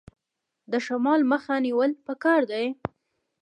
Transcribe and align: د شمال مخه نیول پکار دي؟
د 0.71 0.73
شمال 0.85 1.21
مخه 1.31 1.55
نیول 1.65 1.91
پکار 2.05 2.41
دي؟ 2.51 2.65